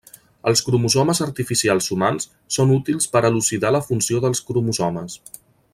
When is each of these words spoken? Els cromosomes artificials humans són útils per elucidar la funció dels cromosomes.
Els 0.51 0.61
cromosomes 0.67 1.21
artificials 1.25 1.89
humans 1.97 2.27
són 2.57 2.73
útils 2.79 3.09
per 3.17 3.23
elucidar 3.31 3.73
la 3.77 3.83
funció 3.91 4.23
dels 4.27 4.43
cromosomes. 4.49 5.21